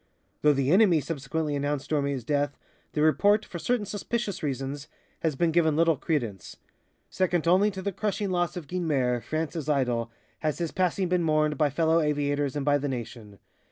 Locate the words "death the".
2.23-3.03